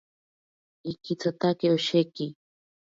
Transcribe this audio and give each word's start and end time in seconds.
Ikitsatake 0.91 1.65
osheki. 1.75 2.25